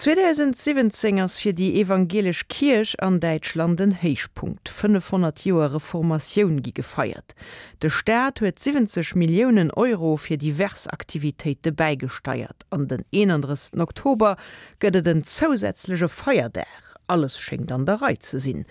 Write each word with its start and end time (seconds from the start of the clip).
2017ers 0.00 1.36
fir 1.36 1.52
die 1.52 1.78
evangelisch 1.78 2.48
Kirch 2.48 2.94
an 3.02 3.20
Deitschlanden 3.20 3.92
Heichpunkt 3.92 4.70
500 4.70 5.44
Joer 5.44 5.74
Reformatioun 5.74 6.62
gi 6.62 6.72
gefeiert. 6.72 7.34
De 7.82 7.90
Staat 7.90 8.40
huet 8.40 8.58
70 8.58 9.14
Millionen 9.14 9.70
Euro 9.70 10.16
fir 10.16 10.38
diversaktivitéite 10.38 11.72
beigesteiert. 11.72 12.64
An 12.70 12.88
den 12.88 13.04
1. 13.12 13.76
Oktober 13.76 14.38
gëtt 14.80 15.04
den 15.04 15.22
zusätzliche 15.22 16.08
Feuerdach 16.08 16.89
alles 17.10 17.38
schenkt 17.38 17.72
an 17.72 17.86
der 17.86 18.00
Reize 18.00 18.38
sinn. 18.38 18.64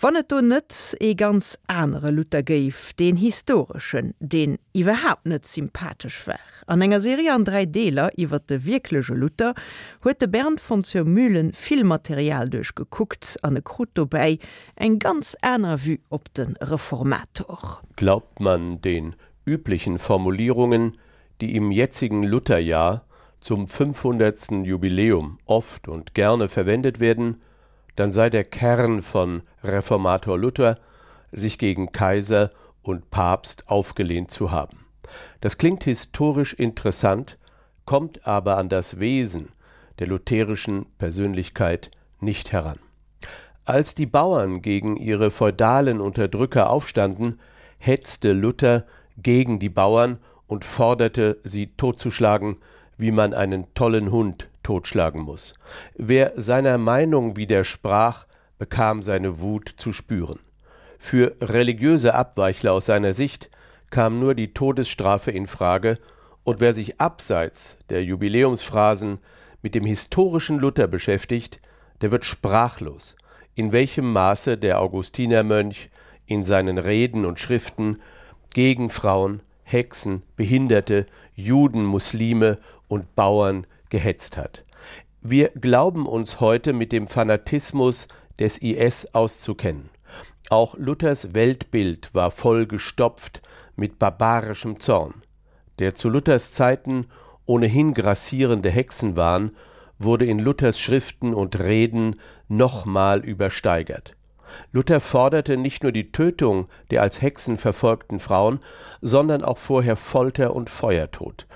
Wannet 0.00 0.32
du 0.32 0.40
net 0.40 0.96
e 1.00 1.14
ganz 1.14 1.58
andere 1.66 2.10
Luther 2.10 2.42
geif, 2.42 2.92
den 2.94 3.16
historischen, 3.16 4.14
den 4.18 4.58
iwwerhaupt 4.74 5.26
net 5.26 5.46
sympathisch 5.46 6.26
wär. 6.26 6.40
An 6.66 6.80
enger 6.82 7.00
Serie 7.00 7.32
an 7.32 7.44
drei 7.44 7.64
Deler 7.66 8.10
iwwer 8.18 8.40
de 8.40 8.64
wirklichklege 8.64 9.18
Luther 9.18 9.54
huet 10.02 10.20
de 10.20 10.28
Bernd 10.28 10.60
von 10.60 10.82
zur 10.82 11.04
Mühlen 11.04 11.52
viel 11.52 11.84
Material 11.84 12.50
durchgeguckt 12.50 13.38
an 13.42 13.56
e 13.56 13.62
Kruto 13.62 14.06
bei 14.06 14.38
eng 14.76 14.98
ganz 14.98 15.36
einer 15.42 15.84
wie 15.84 16.00
op 16.10 16.32
den 16.34 16.56
Reformator. 16.60 17.80
Glaubt 17.96 18.40
man 18.40 18.80
den 18.80 19.14
üblichen 19.46 19.98
Formulierungen, 19.98 20.98
die 21.40 21.54
im 21.54 21.70
jetzigen 21.70 22.24
Lutherjahr 22.24 23.04
zum 23.40 23.68
500. 23.68 24.64
Jubiläum 24.64 25.38
oft 25.44 25.86
und 25.88 26.14
gerne 26.14 26.48
verwendet 26.48 26.98
werden, 26.98 27.42
dann 27.96 28.12
sei 28.12 28.30
der 28.30 28.44
Kern 28.44 29.02
von 29.02 29.42
Reformator 29.62 30.38
Luther, 30.38 30.78
sich 31.32 31.58
gegen 31.58 31.92
Kaiser 31.92 32.50
und 32.82 33.10
Papst 33.10 33.68
aufgelehnt 33.68 34.30
zu 34.30 34.50
haben. 34.50 34.84
Das 35.40 35.58
klingt 35.58 35.84
historisch 35.84 36.54
interessant, 36.54 37.38
kommt 37.84 38.26
aber 38.26 38.56
an 38.58 38.68
das 38.68 39.00
Wesen 39.00 39.48
der 39.98 40.08
lutherischen 40.08 40.86
Persönlichkeit 40.98 41.90
nicht 42.20 42.52
heran. 42.52 42.78
Als 43.64 43.94
die 43.94 44.06
Bauern 44.06 44.60
gegen 44.60 44.96
ihre 44.96 45.30
feudalen 45.30 46.00
Unterdrücker 46.00 46.68
aufstanden, 46.68 47.38
hetzte 47.78 48.32
Luther 48.32 48.84
gegen 49.16 49.58
die 49.58 49.68
Bauern 49.68 50.18
und 50.46 50.64
forderte, 50.64 51.38
sie 51.44 51.68
totzuschlagen, 51.76 52.56
wie 52.96 53.10
man 53.10 53.32
einen 53.32 53.72
tollen 53.74 54.10
Hund 54.10 54.48
totschlagen 54.64 55.22
muss. 55.22 55.54
Wer 55.94 56.32
seiner 56.34 56.78
Meinung 56.78 57.36
widersprach, 57.36 58.26
bekam 58.58 59.02
seine 59.02 59.40
Wut 59.40 59.68
zu 59.68 59.92
spüren. 59.92 60.40
Für 60.98 61.36
religiöse 61.40 62.14
Abweichler 62.14 62.72
aus 62.72 62.86
seiner 62.86 63.12
Sicht 63.12 63.50
kam 63.90 64.18
nur 64.18 64.34
die 64.34 64.52
Todesstrafe 64.52 65.30
in 65.30 65.46
Frage, 65.46 65.98
und 66.42 66.60
wer 66.60 66.74
sich 66.74 67.00
abseits 67.00 67.78
der 67.88 68.04
Jubiläumsphrasen 68.04 69.18
mit 69.62 69.74
dem 69.74 69.84
historischen 69.84 70.58
Luther 70.58 70.86
beschäftigt, 70.86 71.60
der 72.00 72.10
wird 72.10 72.26
sprachlos, 72.26 73.16
in 73.54 73.72
welchem 73.72 74.12
Maße 74.12 74.58
der 74.58 74.80
Augustinermönch 74.80 75.90
in 76.26 76.42
seinen 76.42 76.78
Reden 76.78 77.24
und 77.24 77.38
Schriften 77.38 78.00
gegen 78.52 78.90
Frauen, 78.90 79.42
Hexen, 79.62 80.22
Behinderte, 80.36 81.06
Juden, 81.34 81.84
Muslime 81.84 82.58
und 82.88 83.14
Bauern 83.14 83.66
gehetzt 83.94 84.36
hat. 84.36 84.64
Wir 85.22 85.50
glauben 85.50 86.04
uns 86.06 86.40
heute 86.40 86.72
mit 86.72 86.90
dem 86.90 87.06
Fanatismus 87.06 88.08
des 88.40 88.58
IS 88.58 89.14
auszukennen. 89.14 89.88
Auch 90.50 90.74
Luthers 90.76 91.32
Weltbild 91.32 92.12
war 92.12 92.32
voll 92.32 92.66
gestopft 92.66 93.40
mit 93.76 94.00
barbarischem 94.00 94.80
Zorn. 94.80 95.22
Der 95.78 95.94
zu 95.94 96.08
Luthers 96.08 96.50
Zeiten 96.50 97.06
ohnehin 97.46 97.94
grassierende 97.94 98.68
Hexenwahn 98.68 99.52
wurde 100.00 100.24
in 100.24 100.40
Luthers 100.40 100.80
Schriften 100.80 101.32
und 101.32 101.60
Reden 101.60 102.16
nochmal 102.48 103.24
übersteigert. 103.24 104.16
Luther 104.72 105.00
forderte 105.00 105.56
nicht 105.56 105.82
nur 105.82 105.92
die 105.92 106.12
Tötung 106.12 106.66
der 106.90 107.02
als 107.02 107.22
Hexen 107.22 107.58
verfolgten 107.58 108.18
Frauen, 108.18 108.60
sondern 109.00 109.42
auch 109.42 109.58
vorher 109.58 109.96
Folter 109.96 110.54
und 110.54 110.70
Feuertod. 110.70 111.46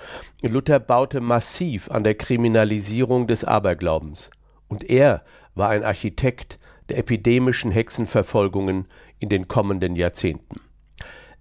Luther 0.41 0.79
baute 0.79 1.21
massiv 1.21 1.91
an 1.91 2.03
der 2.03 2.15
Kriminalisierung 2.15 3.27
des 3.27 3.43
Aberglaubens. 3.43 4.29
Und 4.67 4.89
er 4.89 5.23
war 5.55 5.69
ein 5.69 5.83
Architekt 5.83 6.59
der 6.89 6.97
epidemischen 6.97 7.71
Hexenverfolgungen 7.71 8.87
in 9.19 9.29
den 9.29 9.47
kommenden 9.47 9.95
Jahrzehnten. 9.95 10.61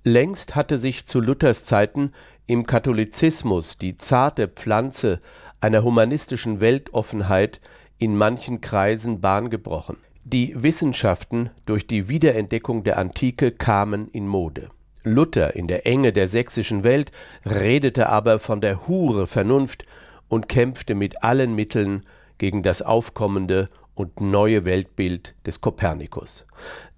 Längst 0.05 0.55
hatte 0.57 0.77
sich 0.77 1.07
zu 1.07 1.21
Luthers 1.21 1.65
Zeiten 1.65 2.13
im 2.47 2.67
Katholizismus 2.67 3.79
die 3.79 3.99
zarte 3.99 4.49
Pflanze 4.49 5.21
einer 5.61 5.83
humanistischen 5.83 6.61
Weltoffenheit 6.61 7.61
in 7.99 8.17
manchen 8.17 8.61
Kreisen 8.61 9.21
Bahn 9.21 9.51
gebrochen. 9.51 9.99
Die 10.25 10.55
Wissenschaften 10.63 11.51
durch 11.65 11.87
die 11.87 12.09
Wiederentdeckung 12.09 12.85
der 12.85 12.99
Antike 12.99 13.51
kamen 13.51 14.09
in 14.09 14.27
Mode. 14.27 14.69
Luther 15.05 15.57
in 15.57 15.67
der 15.67 15.87
Enge 15.87 16.13
der 16.13 16.29
sächsischen 16.29 16.85
Welt 16.85 17.13
redete 17.47 18.09
aber 18.09 18.39
von 18.39 18.61
der 18.61 18.87
Hure 18.87 19.27
Vernunft 19.27 19.87
und 20.29 20.49
kämpfte 20.49 20.95
mit 20.95 21.25
allen 21.25 21.55
Mitteln 21.55 22.05
gegen 22.37 22.63
das 22.63 22.83
aufkommende 22.83 23.69
und 23.95 24.21
neue 24.21 24.65
Weltbild 24.65 25.35
des 25.47 25.61
Kopernikus. 25.61 26.47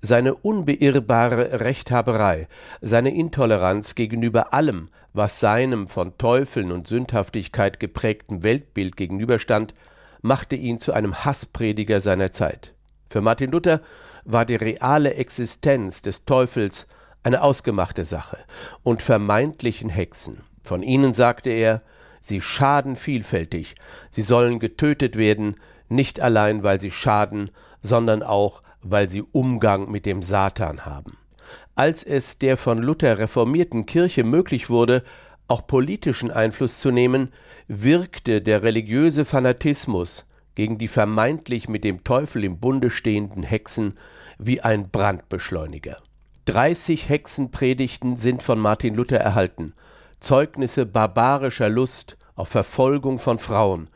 Seine 0.02 0.34
unbeirrbare 0.34 1.60
Rechthaberei, 1.60 2.48
seine 2.81 3.14
Intoleranz 3.14 3.94
gegenüber 3.94 4.52
allem, 4.52 4.88
was 5.12 5.41
seinem 5.41 5.88
von 5.88 6.19
Teufeln 6.19 6.72
und 6.72 6.88
Sündhaftigkeit 6.88 7.81
geprägten 7.81 8.42
Weltbild 8.42 8.97
gegenüberstand, 8.97 9.75
machte 10.20 10.56
ihn 10.56 10.78
zu 10.78 10.92
einem 10.92 11.25
Hassprediger 11.25 12.00
seiner 12.00 12.32
Zeit. 12.32 12.75
Für 13.10 13.21
Martin 13.21 13.50
Luther 13.50 13.81
war 14.25 14.47
die 14.47 14.54
reale 14.54 15.15
Existenz 15.15 16.00
des 16.00 16.25
Teufels 16.26 16.87
eine 17.25 17.43
ausgemachte 17.43 18.04
Sache 18.04 18.38
und 18.84 19.03
vermeintlichen 19.03 19.91
Hexen. 19.91 20.43
Von 20.62 20.84
ihnen 20.84 21.12
sagte 21.12 21.50
er, 21.50 21.82
sie 22.20 22.41
schaden 22.41 22.94
vielfältig, 22.94 23.75
sie 24.10 24.22
sollen 24.22 24.60
getötet 24.60 25.16
werden, 25.16 25.56
nicht 25.88 26.20
allein 26.20 26.62
weil 26.62 26.81
sie 26.81 26.93
schaden, 26.93 27.50
sondern 27.82 28.22
auch 28.22 28.62
weil 28.81 29.09
sie 29.09 29.25
Umgang 29.32 29.91
mit 29.91 30.06
dem 30.06 30.22
Satan 30.22 30.87
haben. 30.87 31.19
Als 31.75 32.04
es 32.04 32.38
der 32.38 32.56
von 32.56 32.78
Luther 32.78 33.19
reformierten 33.19 33.87
Kirche 33.87 34.22
möglich 34.22 34.70
wurde, 34.70 35.03
auch 35.49 35.66
politischen 35.66 36.31
Einfluss 36.31 36.78
zu 36.78 36.93
nehmen, 36.93 37.32
wirkte 37.66 38.41
der 38.41 38.62
religiöse 38.62 39.25
Fanatismus 39.25 40.26
gegen 40.60 40.76
die 40.76 40.88
vermeintlich 40.88 41.71
mit 41.71 41.84
dem 41.84 42.04
Teufel 42.04 42.44
im 42.44 42.59
Bunde 42.59 42.91
stehenden 42.91 43.43
Hexen 43.43 43.94
wie 44.37 44.60
ein 44.60 44.91
Brandbeschleuniger. 44.91 46.03
30 46.44 47.09
Hexenpredigten 47.09 48.19
sind 48.19 48.43
von 48.43 48.59
Martin 48.59 48.94
Luther 48.94 49.16
erhalten, 49.16 49.72
Zeugnisse 50.19 50.84
barbarischer 50.84 51.70
Lust 51.70 52.19
auf 52.34 52.49
Verfolgung 52.49 53.19
von 53.19 53.38
Frauen, 53.38 53.88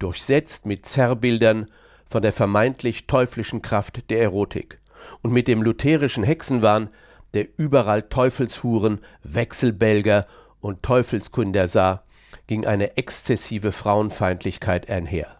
durchsetzt 0.00 0.66
mit 0.66 0.84
Zerrbildern 0.84 1.70
von 2.06 2.22
der 2.22 2.32
vermeintlich 2.32 3.06
teuflischen 3.06 3.62
Kraft 3.62 4.10
der 4.10 4.20
Erotik 4.20 4.80
und 5.22 5.30
mit 5.30 5.46
dem 5.46 5.62
lutherischen 5.62 6.24
Hexenwahn, 6.24 6.90
der 7.34 7.46
überall 7.56 8.02
Teufelshuren, 8.02 8.98
Wechselbälger 9.22 10.26
und 10.58 10.82
Teufelskunder 10.82 11.68
sah, 11.68 12.02
ging 12.48 12.66
eine 12.66 12.96
exzessive 12.96 13.70
Frauenfeindlichkeit 13.70 14.90
einher. 14.90 15.36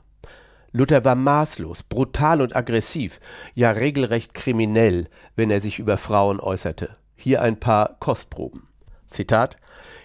Luther 0.72 1.04
war 1.04 1.16
maßlos, 1.16 1.82
brutal 1.82 2.40
und 2.40 2.54
aggressiv, 2.54 3.20
ja 3.54 3.70
regelrecht 3.70 4.34
kriminell, 4.34 5.08
wenn 5.34 5.50
er 5.50 5.60
sich 5.60 5.78
über 5.78 5.96
Frauen 5.96 6.40
äußerte. 6.40 6.96
Hier 7.16 7.42
ein 7.42 7.58
paar 7.58 7.96
Kostproben. 7.98 8.68
Zitat 9.10 9.56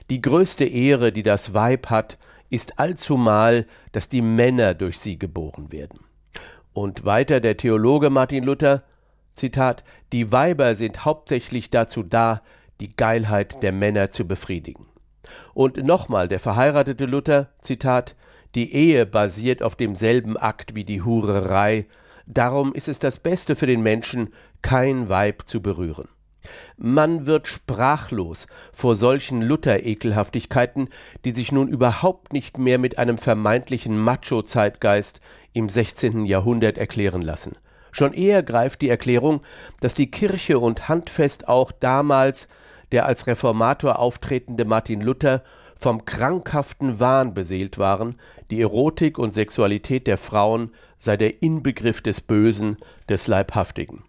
Die 0.10 0.22
größte 0.22 0.66
Ehre, 0.66 1.12
die 1.12 1.24
das 1.24 1.54
Weib 1.54 1.90
hat, 1.90 2.18
ist 2.50 2.80
allzumal, 2.80 3.66
dass 3.92 4.10
die 4.10 4.22
Männer 4.22 4.74
durch 4.74 5.00
sie 5.00 5.20
geboren 5.20 5.72
werden. 5.72 6.00
Und 6.74 7.06
weiter 7.06 7.40
der 7.40 7.58
Theologe 7.58 8.10
Martin 8.10 8.44
Luther 8.44 8.84
Zitat 9.36 9.84
Die 10.12 10.32
Weiber 10.32 10.76
sind 10.76 11.06
hauptsächlich 11.06 11.70
dazu 11.70 12.04
da, 12.04 12.42
die 12.80 12.96
Geilheit 12.96 13.62
der 13.64 13.72
Männer 13.72 14.10
zu 14.12 14.26
befriedigen. 14.28 14.88
Und 15.54 15.78
nochmal 15.78 16.28
der 16.28 16.40
verheiratete 16.40 17.06
Luther 17.06 17.50
Zitat 17.62 18.16
die 18.56 18.74
Ehe 18.74 19.06
basiert 19.06 19.62
auf 19.62 19.76
demselben 19.76 20.38
Akt 20.38 20.76
wie 20.76 20.86
die 20.86 21.02
Hurerei, 21.02 21.86
darum 22.26 22.74
ist 22.74 22.88
es 22.88 23.00
das 23.00 23.20
Beste 23.20 23.56
für 23.56 23.68
den 23.68 23.84
Menschen, 23.84 24.34
kein 24.62 25.10
Weib 25.10 25.44
zu 25.46 25.62
berühren. 25.62 26.08
Man 26.78 27.26
wird 27.26 27.48
sprachlos 27.48 28.48
vor 28.72 28.96
solchen 28.96 29.42
Luther-Ekelhaftigkeiten, 29.42 30.90
die 31.26 31.32
sich 31.32 31.52
nun 31.52 31.68
überhaupt 31.68 32.34
nicht 32.34 32.58
mehr 32.58 32.78
mit 32.78 32.98
einem 32.98 33.18
vermeintlichen 33.18 33.98
Macho-Zeitgeist 33.98 35.22
im 35.54 35.70
16. 35.70 36.26
Jahrhundert 36.26 36.78
erklären 36.78 37.22
lassen. 37.22 37.58
Schon 37.92 38.14
eher 38.14 38.44
greift 38.44 38.82
die 38.82 38.90
Erklärung, 38.90 39.42
dass 39.80 39.96
die 39.96 40.12
Kirche 40.12 40.60
und 40.60 40.90
handfest 40.90 41.48
auch 41.48 41.72
damals 41.72 42.50
der 42.92 43.06
als 43.06 43.26
Reformator 43.26 44.00
auftretende 44.00 44.66
Martin 44.66 45.02
Luther 45.02 45.44
vom 45.76 46.06
krankhaften 46.06 47.00
Wahn 47.00 47.34
beseelt 47.34 47.78
waren, 47.78 48.16
die 48.50 48.62
Erotik 48.62 49.18
und 49.18 49.34
Sexualität 49.34 50.08
der 50.08 50.18
Frauen 50.18 50.72
sei 50.98 51.18
der 51.18 51.42
Inbegriff 51.44 52.02
des 52.02 52.22
Bösen, 52.22 52.78
des 53.10 53.28
Leibhaftigen. 53.28 54.04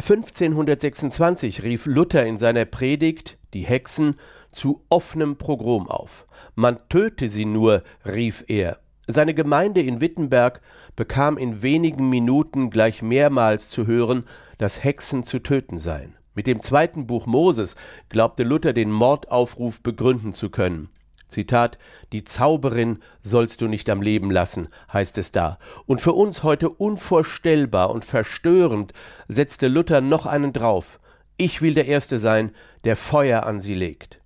1526 0.00 1.62
rief 1.62 1.86
Luther 1.86 2.24
in 2.26 2.38
seiner 2.38 2.64
Predigt 2.64 3.38
die 3.52 3.62
Hexen 3.62 4.16
zu 4.50 4.84
offenem 4.88 5.36
Pogrom 5.36 5.88
auf. 5.88 6.26
Man 6.54 6.78
töte 6.88 7.28
sie 7.28 7.44
nur, 7.44 7.82
rief 8.04 8.44
er. 8.48 8.78
Seine 9.06 9.34
Gemeinde 9.34 9.82
in 9.82 10.00
Wittenberg 10.00 10.62
bekam 10.96 11.36
in 11.36 11.62
wenigen 11.62 12.08
Minuten 12.08 12.70
gleich 12.70 13.02
mehrmals 13.02 13.68
zu 13.68 13.86
hören, 13.86 14.24
dass 14.58 14.82
Hexen 14.82 15.24
zu 15.24 15.40
töten 15.40 15.78
seien. 15.78 16.16
Mit 16.34 16.46
dem 16.46 16.60
zweiten 16.60 17.06
Buch 17.06 17.26
Moses 17.26 17.76
glaubte 18.08 18.42
Luther 18.42 18.72
den 18.72 18.90
Mordaufruf 18.90 19.80
begründen 19.80 20.34
zu 20.34 20.50
können. 20.50 20.88
Zitat 21.28 21.78
Die 22.12 22.24
Zauberin 22.24 22.98
sollst 23.22 23.60
du 23.60 23.68
nicht 23.68 23.88
am 23.90 24.02
Leben 24.02 24.30
lassen, 24.30 24.68
heißt 24.92 25.18
es 25.18 25.32
da. 25.32 25.58
Und 25.86 26.00
für 26.00 26.12
uns 26.12 26.42
heute 26.42 26.68
unvorstellbar 26.68 27.90
und 27.90 28.04
verstörend 28.04 28.92
setzte 29.28 29.68
Luther 29.68 30.00
noch 30.00 30.26
einen 30.26 30.52
drauf. 30.52 31.00
Ich 31.36 31.62
will 31.62 31.74
der 31.74 31.86
Erste 31.86 32.18
sein, 32.18 32.52
der 32.84 32.96
Feuer 32.96 33.44
an 33.44 33.60
sie 33.60 33.74
legt. 33.74 34.20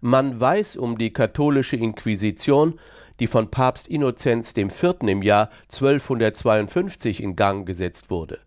Man 0.00 0.38
weiß 0.38 0.76
um 0.76 0.96
die 0.96 1.12
katholische 1.12 1.76
Inquisition, 1.76 2.78
die 3.20 3.26
von 3.26 3.50
Papst 3.50 3.88
Innozenz 3.88 4.56
IV. 4.56 4.94
im 5.02 5.22
Jahr 5.22 5.50
1252 5.64 7.22
in 7.22 7.36
Gang 7.36 7.66
gesetzt 7.66 8.10
wurde. 8.10 8.38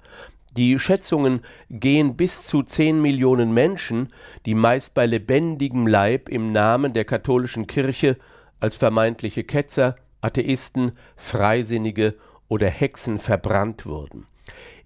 Die 0.58 0.78
Schätzungen 0.80 1.40
gehen 1.70 2.18
bis 2.18 2.46
zu 2.46 2.62
zehn 2.62 3.02
Millionen 3.02 3.54
Menschen, 3.54 4.12
die 4.46 4.54
meist 4.54 4.94
bei 4.94 5.06
lebendigem 5.06 5.88
Leib 5.88 6.28
im 6.28 6.52
Namen 6.52 6.94
der 6.94 7.06
katholischen 7.06 7.68
Kirche 7.68 8.18
als 8.60 8.76
vermeintliche 8.76 9.46
Ketzer, 9.46 9.96
Atheisten, 10.20 10.92
Freisinnige 11.16 12.16
oder 12.50 12.70
Hexen 12.70 13.18
verbrannt 13.18 13.86
wurden. 13.86 14.28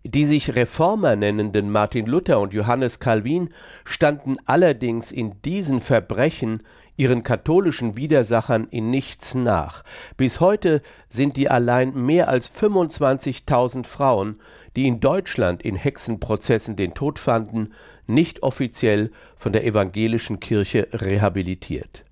Die 0.04 0.26
sich 0.26 0.56
Reformer 0.56 1.16
nennenden 1.16 1.72
Martin 1.72 2.06
Luther 2.06 2.40
und 2.40 2.54
Johannes 2.54 3.00
Calvin 3.00 3.50
standen 3.86 4.36
allerdings 4.46 5.12
in 5.12 5.42
diesen 5.42 5.80
Verbrechen 5.80 6.62
ihren 6.96 7.24
katholischen 7.24 7.98
Widersachern 7.98 8.68
in 8.70 8.92
nichts 8.92 9.34
nach. 9.34 9.84
Bis 10.16 10.40
heute 10.40 10.84
sind 11.10 11.38
die 11.38 11.50
allein 11.50 11.94
mehr 11.94 12.30
als 12.30 12.56
25.000 12.56 13.86
Frauen, 13.86 14.40
die 14.76 14.88
in 14.88 15.00
Deutschland 15.00 15.64
in 15.64 15.76
Hexenprozessen 15.76 16.76
den 16.76 16.94
Tod 16.94 17.20
fanden, 17.20 17.74
nicht 18.08 18.44
offiziell 18.44 19.12
von 19.36 19.54
der 19.54 19.66
evangelischen 19.66 20.40
Kirche 20.40 20.88
rehabilitiert. 20.92 22.06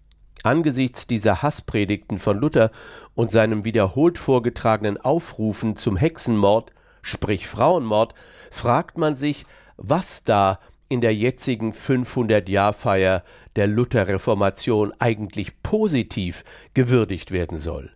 Angesichts 0.43 1.07
dieser 1.07 1.41
Hasspredigten 1.41 2.17
von 2.19 2.37
Luther 2.37 2.71
und 3.15 3.31
seinem 3.31 3.63
wiederholt 3.63 4.17
vorgetragenen 4.17 4.97
Aufrufen 4.97 5.77
zum 5.77 5.95
Hexenmord, 5.95 6.73
sprich 7.01 7.47
Frauenmord, 7.47 8.13
fragt 8.51 8.97
man 8.97 9.15
sich, 9.15 9.45
was 9.77 10.23
da 10.23 10.59
in 10.89 11.01
der 11.01 11.15
jetzigen 11.15 11.73
500-Jahr-Feier 11.73 13.23
der 13.55 13.67
Lutherreformation 13.67 14.93
eigentlich 14.99 15.63
positiv 15.63 16.43
gewürdigt 16.73 17.31
werden 17.31 17.57
soll. 17.57 17.91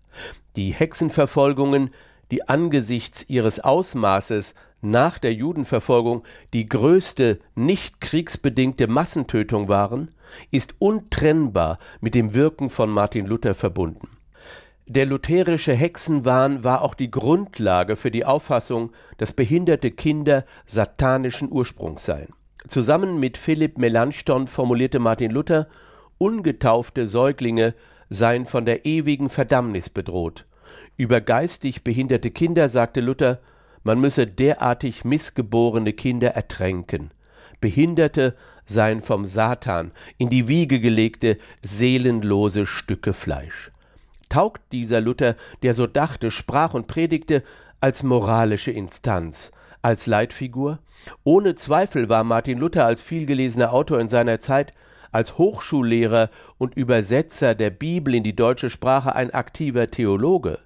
Die 0.56 0.72
Hexenverfolgungen, 0.72 1.92
die 2.32 2.48
angesichts 2.48 3.30
ihres 3.30 3.60
Ausmaßes 3.60 4.56
nach 4.82 5.18
der 5.18 5.34
Judenverfolgung 5.34 6.24
die 6.54 6.68
größte 6.68 7.40
nicht 7.56 8.02
kriegsbedingte 8.02 8.88
Massentötung 8.88 9.70
waren, 9.70 10.12
ist 10.52 10.76
untrennbar 10.80 11.80
mit 12.02 12.16
dem 12.16 12.34
Wirken 12.36 12.70
von 12.70 12.90
Martin 12.90 13.26
Luther 13.26 13.56
verbunden. 13.56 14.10
Der 14.86 15.06
lutherische 15.06 15.74
Hexenwahn 15.74 16.64
war 16.64 16.82
auch 16.82 16.94
die 16.94 17.12
Grundlage 17.12 17.98
für 17.98 18.12
die 18.12 18.24
Auffassung, 18.24 18.92
dass 19.18 19.34
behinderte 19.34 19.92
Kinder 19.92 20.46
satanischen 20.66 21.52
Ursprungs 21.52 22.06
seien. 22.06 22.30
Zusammen 22.70 23.20
mit 23.20 23.38
Philipp 23.38 23.78
Melanchthon 23.78 24.48
formulierte 24.48 25.00
Martin 25.00 25.32
Luther, 25.32 25.68
ungetaufte 26.18 27.06
Säuglinge 27.06 27.74
seien 28.10 28.46
von 28.46 28.66
der 28.66 28.86
ewigen 28.86 29.30
Verdammnis 29.30 29.90
bedroht. 29.90 30.46
Über 30.96 31.22
geistig 31.22 31.84
behinderte 31.84 32.32
Kinder 32.32 32.70
sagte 32.70 33.02
Luther, 33.02 33.40
man 33.84 34.00
müsse 34.00 34.28
derartig 34.28 35.06
missgeborene 35.06 35.94
Kinder 35.94 36.30
ertränken. 36.30 37.12
Behinderte 37.62 38.36
seien 38.66 39.02
vom 39.02 39.26
Satan 39.26 39.92
in 40.18 40.30
die 40.30 40.48
Wiege 40.48 40.80
gelegte, 40.80 41.38
seelenlose 41.62 42.66
Stücke 42.66 43.14
Fleisch. 43.14 43.72
Taugt 44.30 44.62
dieser 44.72 45.00
Luther, 45.00 45.36
der 45.64 45.74
so 45.74 45.88
dachte, 45.88 46.32
sprach 46.32 46.74
und 46.74 46.88
predigte, 46.88 47.44
als 47.80 48.04
moralische 48.04 48.72
Instanz, 48.72 49.52
als 49.82 50.06
Leitfigur? 50.06 50.80
Ohne 51.24 51.56
Zweifel 51.56 52.10
war 52.10 52.24
Martin 52.24 52.58
Luther 52.58 52.86
als 52.86 53.02
vielgelesener 53.02 53.72
Autor 53.72 54.00
in 54.00 54.10
seiner 54.10 54.40
Zeit, 54.42 54.74
als 55.12 55.38
Hochschullehrer 55.38 56.30
und 56.58 56.76
Übersetzer 56.76 57.56
der 57.56 57.70
Bibel 57.70 58.16
in 58.16 58.24
die 58.24 58.36
deutsche 58.36 58.70
Sprache 58.70 59.16
ein 59.16 59.32
aktiver 59.32 59.90
Theologe. 59.90 60.60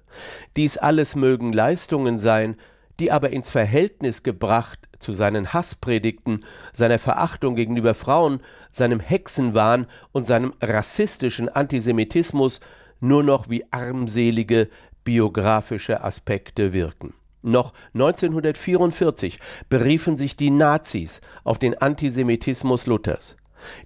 Dies 0.56 0.76
alles 0.76 1.16
mögen 1.16 1.52
Leistungen 1.52 2.18
sein, 2.18 2.56
die 3.00 3.10
aber 3.10 3.30
ins 3.30 3.48
Verhältnis 3.48 4.22
gebracht 4.22 4.88
zu 4.98 5.12
seinen 5.12 5.52
Hasspredigten, 5.52 6.44
seiner 6.72 6.98
Verachtung 6.98 7.56
gegenüber 7.56 7.94
Frauen, 7.94 8.40
seinem 8.70 9.00
Hexenwahn 9.00 9.86
und 10.12 10.26
seinem 10.26 10.54
rassistischen 10.60 11.48
Antisemitismus 11.48 12.60
nur 13.00 13.22
noch 13.22 13.50
wie 13.50 13.64
armselige 13.72 14.68
biografische 15.04 16.04
Aspekte 16.04 16.72
wirken. 16.72 17.14
Noch 17.42 17.72
1944 17.94 19.40
beriefen 19.68 20.16
sich 20.16 20.36
die 20.36 20.50
Nazis 20.50 21.20
auf 21.42 21.58
den 21.58 21.76
Antisemitismus 21.76 22.86
Luthers. 22.86 23.36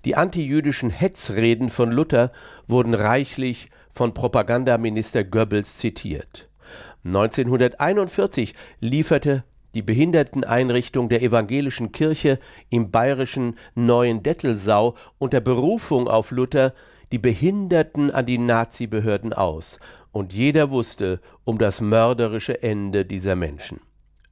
Die 0.05 0.17
antijüdischen 0.17 0.91
Hetzreden 0.91 1.71
von 1.71 1.91
Luther 1.91 2.33
wurden 2.67 2.95
reichlich 2.95 3.71
von 3.91 4.15
Propagandaminister 4.15 5.25
Goebbels 5.25 5.77
zitiert. 5.77 6.49
1941 7.05 8.55
lieferte 8.81 9.45
die 9.75 9.83
Behinderteneinrichtung 9.83 11.09
der 11.09 11.23
evangelischen 11.23 11.93
Kirche 11.93 12.39
im 12.71 12.91
bayerischen 12.91 13.57
Neuen 13.75 14.23
Dettelsau 14.23 14.95
unter 15.19 15.41
Berufung 15.41 16.09
auf 16.09 16.31
Luther 16.31 16.73
die 17.13 17.19
Behinderten 17.19 18.11
an 18.11 18.27
die 18.27 18.39
Nazibehörden 18.39 19.33
aus, 19.33 19.79
und 20.13 20.33
jeder 20.33 20.71
wusste 20.71 21.21
um 21.45 21.59
das 21.59 21.81
mörderische 21.81 22.63
Ende 22.63 23.05
dieser 23.05 23.37
Menschen. 23.37 23.81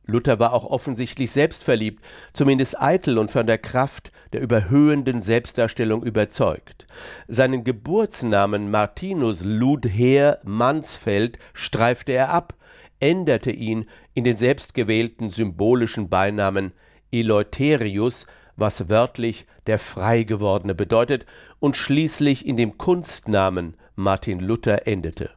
Luther 0.07 0.39
war 0.39 0.53
auch 0.53 0.65
offensichtlich 0.65 1.33
selbstverliebt, 1.33 2.05
zumindest 2.33 2.81
eitel 2.81 3.19
und 3.19 3.31
von 3.31 3.47
der 3.47 3.59
Kraft 3.59 4.13
der 4.33 4.43
überhöhenden 4.43 5.23
Selbstdarstellung 5.23 6.03
überzeugt. 6.03 6.87
Seinen 7.27 7.65
Geburtsnamen 7.65 8.71
Martinus 8.71 9.45
Ludher 9.45 10.41
Mansfeld 10.45 11.39
streifte 11.55 12.13
er 12.13 12.31
ab, 12.31 12.55
änderte 13.01 13.51
ihn 13.51 13.87
in 14.13 14.25
den 14.25 14.37
selbstgewählten 14.37 15.31
symbolischen 15.31 16.09
Beinamen 16.09 16.73
Eleutherius, 17.11 18.27
was 18.57 18.89
wörtlich 18.89 19.47
der 19.67 19.79
Freigewordene 19.79 20.75
bedeutet, 20.75 21.27
und 21.61 21.77
schließlich 21.77 22.47
in 22.47 22.57
dem 22.57 22.77
Kunstnamen 22.77 23.77
Martin 23.97 24.41
Luther 24.41 24.87
endete. 24.87 25.31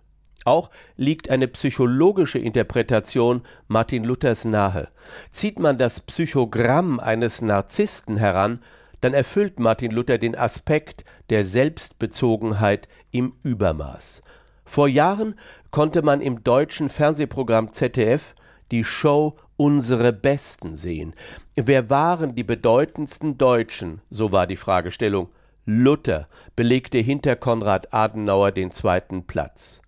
Auch 0.47 0.69
liegt 0.95 1.29
eine 1.29 1.49
psychologische 1.49 2.39
Interpretation 2.39 3.41
Martin 3.67 4.05
Luthers 4.05 4.45
nahe. 4.45 4.87
Zieht 5.29 5.59
man 5.59 5.77
das 5.77 5.99
Psychogramm 5.99 7.01
eines 7.01 7.41
Narzissten 7.41 8.15
heran, 8.15 8.61
dann 9.01 9.13
erfüllt 9.13 9.59
Martin 9.59 9.91
Luther 9.91 10.17
den 10.17 10.37
Aspekt 10.37 11.03
der 11.29 11.43
Selbstbezogenheit 11.43 12.87
im 13.11 13.33
Übermaß. 13.43 14.23
Vor 14.63 14.87
Jahren 14.87 15.35
konnte 15.69 16.01
man 16.01 16.21
im 16.21 16.45
deutschen 16.45 16.87
Fernsehprogramm 16.87 17.73
ZDF 17.73 18.33
die 18.71 18.85
Show 18.85 19.35
Unsere 19.57 20.13
Besten 20.13 20.77
sehen. 20.77 21.13
Wer 21.57 21.89
waren 21.89 22.35
die 22.35 22.45
bedeutendsten 22.45 23.37
Deutschen? 23.37 23.99
So 24.09 24.31
war 24.31 24.47
die 24.47 24.55
Fragestellung. 24.55 25.27
Luther 25.65 26.29
belegte 26.55 26.99
hinter 26.99 27.35
Konrad 27.35 27.93
Adenauer 27.93 28.53
den 28.53 28.71
zweiten 28.71 29.27
Platz 29.27 29.81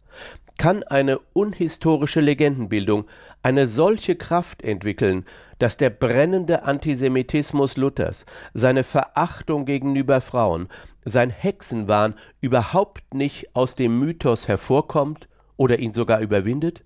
kann 0.60 0.84
eine 0.84 1.20
unhistorische 1.32 2.20
Legendenbildung 2.20 3.06
eine 3.42 3.66
solche 3.66 4.18
Kraft 4.18 4.62
entwickeln, 4.62 5.26
dass 5.58 5.78
der 5.78 5.90
brennende 5.90 6.64
Antisemitismus 6.64 7.78
Luthers, 7.78 8.26
seine 8.54 8.84
Verachtung 8.84 9.66
gegenüber 9.66 10.20
Frauen, 10.20 10.68
sein 11.06 11.30
Hexenwahn 11.30 12.14
überhaupt 12.42 13.14
nicht 13.14 13.56
aus 13.56 13.76
dem 13.76 14.00
Mythos 14.00 14.50
hervorkommt 14.50 15.30
oder 15.56 15.80
ihn 15.80 15.94
sogar 15.94 16.20
überwindet? 16.20 16.84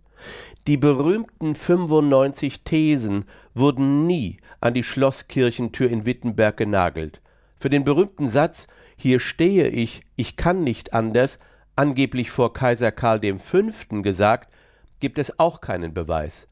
Die 0.67 0.77
berühmten 0.77 1.55
95 1.55 2.61
Thesen 2.61 3.25
wurden 3.55 4.05
nie 4.05 4.37
an 4.61 4.75
die 4.75 4.83
Schlosskirchentür 4.83 5.89
in 5.89 6.05
Wittenberg 6.05 6.57
genagelt. 6.57 7.21
Für 7.57 7.71
den 7.71 7.83
berühmten 7.83 8.29
Satz 8.29 8.67
hier 8.95 9.19
stehe 9.19 9.67
ich, 9.67 10.03
ich 10.15 10.37
kann 10.37 10.63
nicht 10.63 10.93
anders, 10.93 11.39
angeblich 11.75 12.31
vor 12.31 12.53
Kaiser 12.53 12.91
Karl 12.91 13.19
V. 13.37 14.01
gesagt, 14.01 14.51
gibt 14.99 15.17
es 15.17 15.39
auch 15.39 15.61
keinen 15.61 15.93
Beweis. 15.93 16.47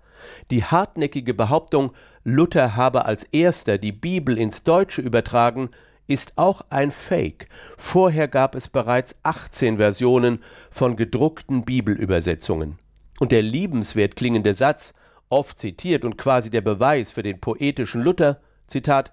Die 0.51 0.63
hartnäckige 0.63 1.34
Behauptung, 1.34 1.92
Luther 2.24 2.75
habe 2.75 3.06
als 3.06 3.24
erster 3.24 3.78
die 3.78 3.92
Bibel 3.92 4.38
ins 4.38 4.63
Deutsche 4.63 5.01
übertragen, 5.01 5.70
ist 6.08 6.38
auch 6.38 6.62
ein 6.70 6.92
Fake. 6.92 7.48
Vorher 7.78 8.28
gab 8.28 8.54
es 8.56 8.68
bereits 8.68 9.20
18 9.24 9.78
Versionen 9.78 10.44
von 10.70 10.96
gedruckten 10.96 11.63
Bibelübersetzungen. 11.63 12.78
Und 13.20 13.32
der 13.32 13.42
liebenswert 13.42 14.16
klingende 14.16 14.54
Satz, 14.54 14.94
oft 15.30 15.60
zitiert 15.60 16.04
und 16.04 16.18
quasi 16.18 16.50
der 16.50 16.62
Beweis 16.62 17.12
für 17.12 17.24
den 17.24 17.40
poetischen 17.40 18.01
Luther, 18.01 18.42
Zitat, 18.68 19.12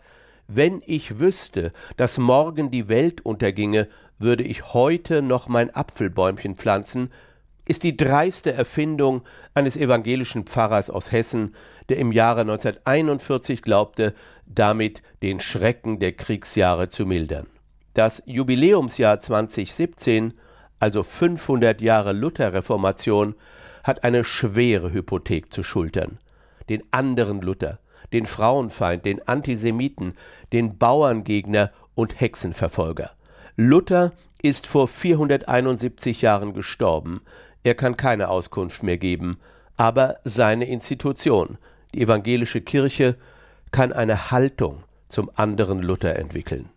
wenn 0.49 0.83
ich 0.87 1.19
wüsste, 1.19 1.73
dass 1.97 2.19
morgen 2.19 2.71
die 2.71 2.88
Welt 2.88 3.25
unterginge, 3.25 3.88
würde 4.19 4.43
ich 4.43 4.73
heute 4.73 5.23
noch 5.23 5.49
mein 5.49 5.75
Apfelbäumchen 5.75 6.57
pflanzen, 6.57 7.11
ist 7.69 7.83
die 7.83 7.97
dreiste 7.97 8.53
Erfindung 8.53 9.23
eines 9.55 9.77
evangelischen 9.77 10.45
Pfarrers 10.45 10.89
aus 10.89 11.13
Hessen, 11.13 11.55
der 11.89 11.99
im 11.99 12.13
Jahre 12.13 12.41
1941 12.41 13.63
glaubte, 13.63 14.15
damit 14.47 15.03
den 15.23 15.39
Schrecken 15.39 15.99
der 15.99 16.13
Kriegsjahre 16.13 16.89
zu 16.89 17.05
mildern. 17.05 17.47
Das 17.93 18.23
Jubiläumsjahr 18.27 19.21
2017, 19.21 20.35
also 20.81 21.03
500 21.03 21.81
Jahre 21.81 22.13
Lutherreformation, 22.13 23.35
hat 23.85 24.05
eine 24.05 24.25
schwere 24.25 24.93
Hypothek 24.93 25.53
zu 25.53 25.63
schultern. 25.63 26.19
Den 26.69 26.83
anderen 26.91 27.41
Luther, 27.41 27.81
den 28.13 28.27
Frauenfeind, 28.27 29.05
den 29.05 29.27
Antisemiten, 29.27 30.15
den 30.53 30.79
Bauerngegner 30.79 31.71
und 31.95 32.21
Hexenverfolger. 32.21 33.11
Luther 33.61 34.12
ist 34.41 34.69
vor 34.69 34.87
471 34.87 36.23
Jahren 36.23 36.55
gestorben, 36.55 37.23
er 37.65 37.75
kann 37.75 37.97
keine 37.97 38.29
Auskunft 38.29 38.85
mehr 38.85 38.99
geben, 38.99 39.41
aber 39.77 40.19
seine 40.23 40.69
Institution, 40.69 41.59
die 41.93 42.03
evangelische 42.03 42.61
Kirche, 42.61 43.17
kann 43.73 43.93
eine 43.93 44.31
Haltung 44.31 44.85
zum 45.09 45.29
anderen 45.35 45.83
Luther 45.83 46.15
entwickeln. 46.15 46.69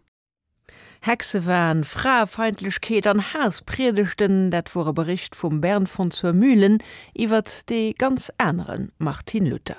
Hexe 1.02 1.46
waren 1.46 1.84
frafeindlichkeit 1.84 3.06
an 3.06 3.32
Has 3.32 3.62
predigchten, 3.62 4.50
dat 4.50 4.68
vor 4.68 4.92
Bericht 4.96 5.36
vom 5.36 5.62
Bern 5.62 5.86
von 5.86 6.10
zur 6.10 6.34
Mühlen, 6.34 6.80
iwwer 7.16 7.44
de 7.70 7.94
ganz 7.94 8.32
anderen 8.40 8.92
Martin 8.98 9.46
Luther. 9.46 9.78